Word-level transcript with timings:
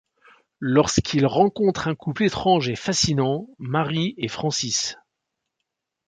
Lorsqu'ils 0.63 1.27
rencontrent 1.27 1.87
un 1.87 1.93
couple 1.93 2.23
étrange 2.23 2.69
et 2.69 2.75
fascinant, 2.75 3.47
Marie 3.59 4.15
et 4.17 4.29
Francis. 4.29 4.97